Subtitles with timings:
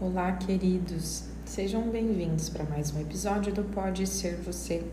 [0.00, 1.24] Olá, queridos.
[1.44, 4.84] Sejam bem-vindos para mais um episódio do Pode Ser Você,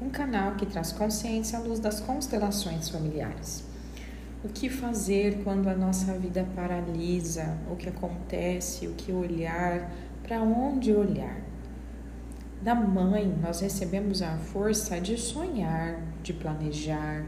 [0.00, 3.62] um canal que traz consciência à luz das constelações familiares.
[4.42, 7.58] O que fazer quando a nossa vida paralisa?
[7.70, 8.86] O que acontece?
[8.86, 9.92] O que olhar?
[10.22, 11.38] Para onde olhar?
[12.62, 17.26] Da mãe, nós recebemos a força de sonhar, de planejar.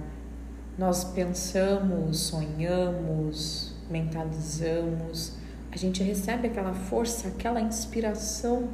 [0.78, 5.36] Nós pensamos, sonhamos, mentalizamos
[5.70, 8.70] a gente recebe aquela força, aquela inspiração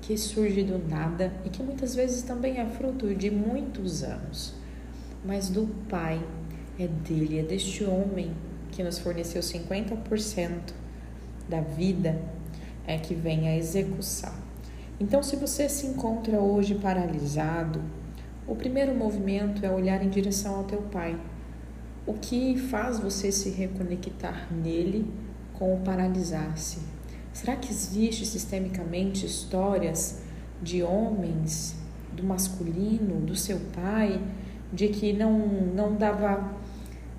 [0.00, 4.54] que surge do nada e que muitas vezes também é fruto de muitos anos.
[5.24, 6.20] Mas do Pai,
[6.78, 8.32] é dele, é deste homem
[8.72, 10.72] que nos forneceu 50%
[11.48, 12.20] da vida,
[12.86, 14.32] é que vem a execução.
[14.98, 17.80] Então, se você se encontra hoje paralisado,
[18.46, 21.16] o primeiro movimento é olhar em direção ao teu Pai.
[22.04, 25.06] O que faz você se reconectar nele
[25.62, 26.80] com o paralisar-se?
[27.32, 30.20] Será que existe sistemicamente histórias
[30.60, 31.76] de homens,
[32.12, 34.20] do masculino, do seu pai,
[34.72, 36.60] de que não, não dava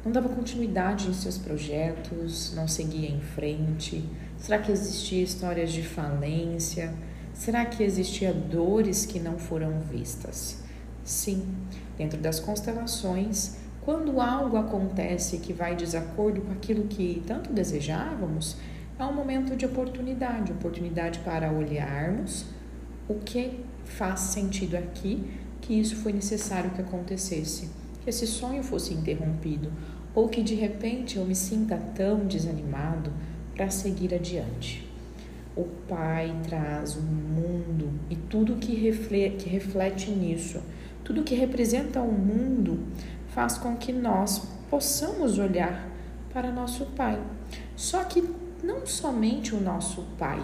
[0.03, 4.03] não dava continuidade em seus projetos, não seguia em frente?
[4.37, 6.93] Será que existia histórias de falência?
[7.33, 10.61] Será que existia dores que não foram vistas?
[11.05, 11.47] Sim,
[11.97, 13.55] dentro das constelações,
[13.85, 18.55] quando algo acontece que vai de desacordo com aquilo que tanto desejávamos,
[18.97, 22.45] é um momento de oportunidade oportunidade para olharmos
[23.09, 27.69] o que faz sentido aqui, que isso foi necessário que acontecesse,
[28.01, 29.71] que esse sonho fosse interrompido,
[30.15, 33.11] ou que de repente eu me sinta tão desanimado
[33.53, 34.87] para seguir adiante.
[35.55, 40.61] O Pai traz o mundo e tudo que reflete, que reflete nisso,
[41.03, 42.79] tudo que representa o mundo
[43.33, 45.87] faz com que nós possamos olhar
[46.31, 47.19] para nosso Pai.
[47.75, 48.23] Só que
[48.63, 50.41] não somente o nosso Pai,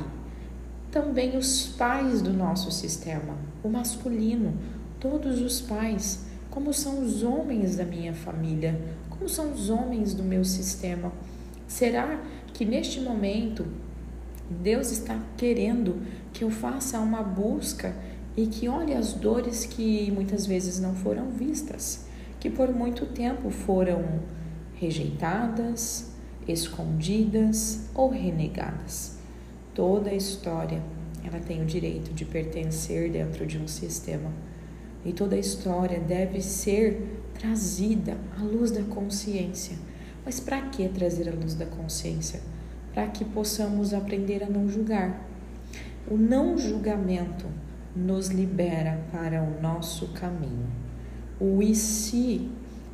[0.92, 4.54] também os pais do nosso sistema, o masculino,
[5.00, 8.80] todos os pais, como são os homens da minha família,
[9.10, 11.12] como são os homens do meu sistema.
[11.68, 12.20] Será
[12.54, 13.68] que neste momento
[14.50, 16.02] Deus está querendo
[16.34, 17.96] que eu faça uma busca
[18.36, 22.09] e que olhe as dores que muitas vezes não foram vistas?
[22.40, 24.04] Que por muito tempo foram
[24.76, 26.12] rejeitadas,
[26.48, 29.18] escondidas ou renegadas.
[29.76, 30.82] Toda a história,
[31.24, 34.32] ela tem o direito de pertencer dentro de um sistema.
[35.06, 39.78] E toda a história deve ser trazida à luz da consciência.
[40.26, 42.42] Mas para que trazer a luz da consciência?
[42.94, 45.26] Para que possamos aprender a não julgar.
[46.10, 47.46] O não julgamento
[47.96, 50.89] nos libera para o nosso caminho
[51.40, 52.50] o e se,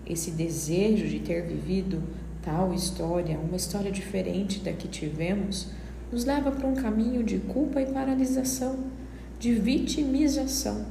[0.06, 2.04] esse desejo de ter vivido
[2.44, 5.68] tal história, uma história diferente da que tivemos,
[6.12, 8.86] nos leva para um caminho de culpa e paralisação,
[9.40, 10.86] de vitimização.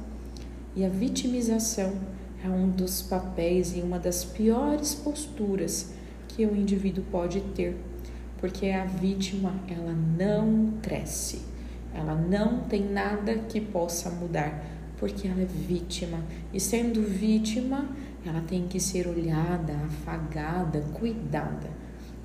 [0.75, 1.93] E a vitimização
[2.43, 5.93] é um dos papéis e uma das piores posturas
[6.27, 7.77] que o indivíduo pode ter,
[8.37, 11.41] porque a vítima ela não cresce,
[11.93, 14.61] ela não tem nada que possa mudar
[14.97, 16.19] porque ela é vítima.
[16.53, 17.87] E sendo vítima,
[18.25, 21.69] ela tem que ser olhada, afagada, cuidada.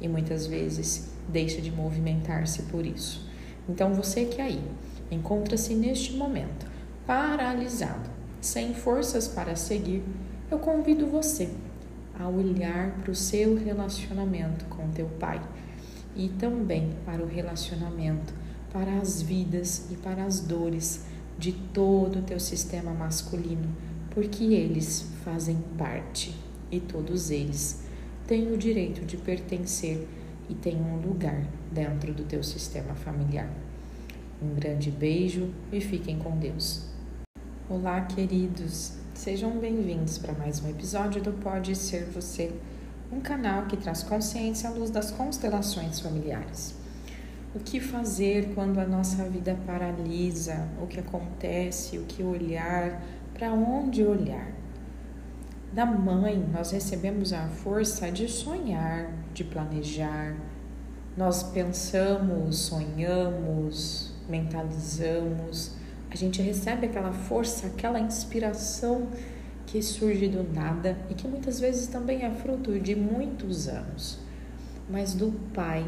[0.01, 3.29] E muitas vezes deixa de movimentar-se por isso.
[3.69, 4.63] Então você que aí
[5.11, 6.67] encontra-se neste momento
[7.07, 8.09] paralisado,
[8.41, 10.03] sem forças para seguir,
[10.51, 11.51] eu convido você
[12.19, 15.41] a olhar para o seu relacionamento com teu pai
[16.17, 18.35] e também para o relacionamento,
[18.73, 21.07] para as vidas e para as dores
[21.41, 23.75] de todo o teu sistema masculino,
[24.11, 26.35] porque eles fazem parte
[26.71, 27.83] e todos eles
[28.27, 30.07] têm o direito de pertencer
[30.51, 31.43] e têm um lugar
[31.73, 33.51] dentro do teu sistema familiar.
[34.43, 36.85] Um grande beijo e fiquem com Deus.
[37.71, 38.93] Olá, queridos.
[39.15, 42.53] Sejam bem-vindos para mais um episódio do Pode Ser Você,
[43.11, 46.80] um canal que traz consciência à luz das constelações familiares.
[47.53, 50.69] O que fazer quando a nossa vida paralisa?
[50.81, 51.99] O que acontece?
[51.99, 53.03] O que olhar?
[53.35, 54.53] Para onde olhar?
[55.73, 60.37] Da mãe, nós recebemos a força de sonhar, de planejar.
[61.17, 65.73] Nós pensamos, sonhamos, mentalizamos.
[66.09, 69.09] A gente recebe aquela força, aquela inspiração
[69.67, 74.21] que surge do nada e que muitas vezes também é fruto de muitos anos.
[74.89, 75.85] Mas do Pai,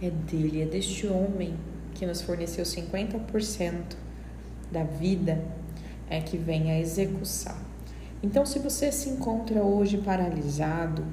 [0.00, 1.56] é dele, é deste homem
[1.94, 3.96] que nos forneceu 50%
[4.70, 5.44] da vida,
[6.08, 7.56] é que vem a execução.
[8.22, 11.04] Então, se você se encontra hoje paralisado,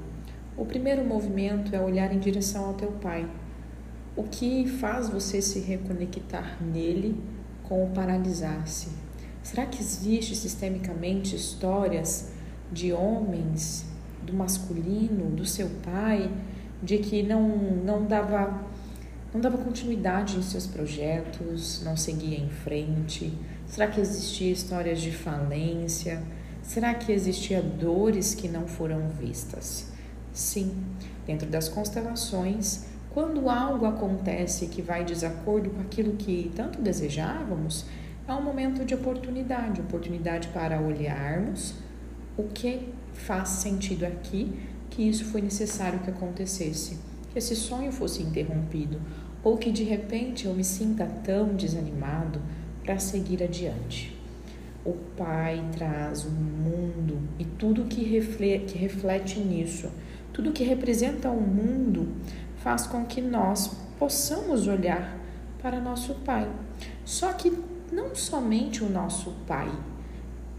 [0.57, 3.27] o primeiro movimento é olhar em direção ao teu pai.
[4.15, 7.21] O que faz você se reconectar nele
[7.63, 8.89] com o paralisar-se?
[9.43, 12.31] Será que existe sistemicamente histórias
[12.71, 13.85] de homens,
[14.23, 16.31] do masculino, do seu pai,
[16.81, 17.47] de que não,
[17.85, 18.63] não dava
[19.35, 23.37] não dava continuidade em seus projetos, não seguia em frente?
[23.67, 26.23] Será que existia histórias de falência?
[26.63, 29.91] Será que existia dores que não foram vistas?
[30.31, 30.73] Sim,
[31.27, 37.85] dentro das constelações, quando algo acontece que vai de desacordo com aquilo que tanto desejávamos,
[38.25, 41.75] é um momento de oportunidade oportunidade para olharmos
[42.37, 44.57] o que faz sentido aqui,
[44.89, 46.97] que isso foi necessário que acontecesse,
[47.33, 48.97] que esse sonho fosse interrompido,
[49.45, 52.41] ou que de repente eu me sinta tão desanimado
[52.83, 54.19] para seguir adiante.
[54.83, 59.91] O Pai traz o mundo e tudo que reflete, que reflete nisso,
[60.33, 62.07] tudo que representa o mundo,
[62.57, 63.67] faz com que nós
[63.99, 65.15] possamos olhar
[65.61, 66.49] para nosso Pai.
[67.05, 67.53] Só que
[67.91, 69.71] não somente o nosso Pai,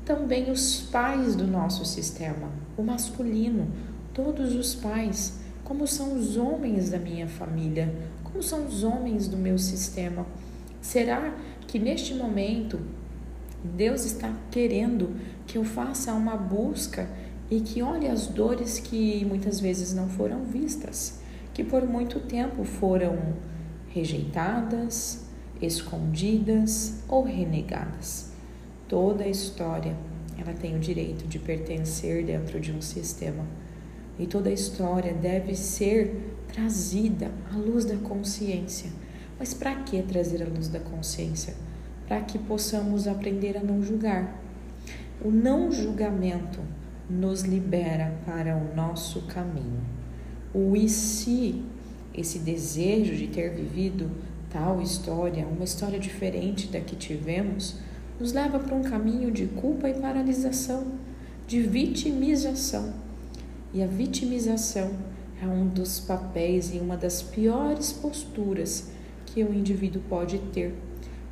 [0.04, 3.66] também os pais do nosso sistema, o masculino,
[4.14, 7.92] todos os pais, como são os homens da minha família,
[8.26, 10.26] como são os homens do meu sistema?
[10.80, 11.32] Será
[11.66, 12.80] que neste momento
[13.62, 17.08] Deus está querendo que eu faça uma busca
[17.50, 21.20] e que olhe as dores que muitas vezes não foram vistas,
[21.54, 23.34] que por muito tempo foram
[23.88, 25.24] rejeitadas,
[25.62, 28.32] escondidas ou renegadas?
[28.88, 29.96] Toda a história,
[30.36, 33.44] ela tem o direito de pertencer dentro de um sistema.
[34.18, 38.90] E toda a história deve ser trazida à luz da consciência.
[39.38, 41.54] Mas para que trazer à luz da consciência?
[42.08, 44.40] Para que possamos aprender a não julgar.
[45.22, 46.60] O não julgamento
[47.08, 49.80] nos libera para o nosso caminho.
[50.54, 51.62] O e se,
[52.14, 54.10] esse desejo de ter vivido
[54.50, 57.76] tal história, uma história diferente da que tivemos,
[58.18, 60.92] nos leva para um caminho de culpa e paralisação,
[61.46, 63.05] de vitimização.
[63.72, 64.92] E a vitimização
[65.42, 68.90] é um dos papéis e uma das piores posturas
[69.26, 70.74] que o indivíduo pode ter,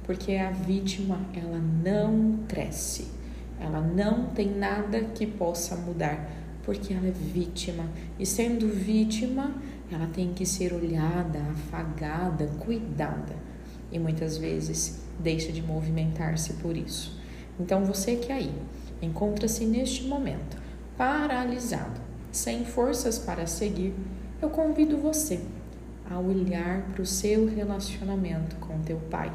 [0.05, 3.09] porque a vítima ela não cresce,
[3.59, 6.31] ela não tem nada que possa mudar,
[6.65, 7.89] porque ela é vítima
[8.19, 9.55] e sendo vítima
[9.91, 13.35] ela tem que ser olhada, afagada, cuidada
[13.93, 17.19] e muitas vezes deixa de movimentar-se por isso.
[17.59, 18.53] Então você que aí
[19.01, 20.57] encontra-se neste momento
[20.97, 22.01] paralisado,
[22.35, 23.95] sem forças para seguir,
[24.43, 25.41] eu convido você
[26.11, 29.33] a olhar para o seu relacionamento com teu pai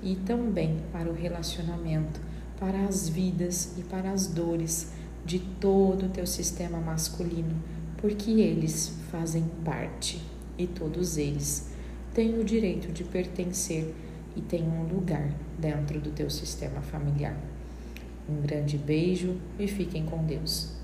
[0.00, 2.20] e também para o relacionamento,
[2.58, 4.92] para as vidas e para as dores
[5.26, 7.60] de todo o teu sistema masculino,
[7.96, 10.22] porque eles fazem parte
[10.56, 11.68] e todos eles
[12.14, 13.92] têm o direito de pertencer
[14.36, 17.36] e têm um lugar dentro do teu sistema familiar.
[18.28, 20.79] Um grande beijo e fiquem com Deus.